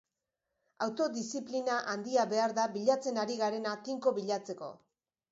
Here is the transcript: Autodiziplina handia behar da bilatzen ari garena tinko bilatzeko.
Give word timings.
Autodiziplina 0.83 1.75
handia 1.91 2.23
behar 2.31 2.55
da 2.59 2.63
bilatzen 2.77 3.19
ari 3.25 3.35
garena 3.41 3.75
tinko 3.89 4.15
bilatzeko. 4.17 4.71